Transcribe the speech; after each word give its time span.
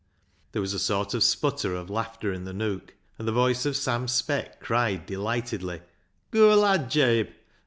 There 0.53 0.63
was 0.63 0.73
a 0.73 0.79
sort 0.79 1.13
of 1.13 1.21
sputter 1.21 1.75
of 1.75 1.87
laughter 1.91 2.33
in 2.33 2.43
the 2.45 2.53
nook, 2.55 2.95
and 3.19 3.27
the 3.27 3.31
voice 3.31 3.67
of 3.67 3.77
Sam 3.77 4.07
Speck 4.07 4.59
cried 4.59 5.05
deh'ghtedly 5.05 5.83
—"Goo' 6.31 6.55
lad, 6.55 6.89
Jabe 6.89 7.29